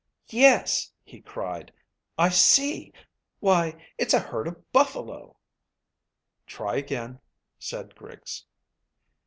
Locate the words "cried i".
1.21-2.29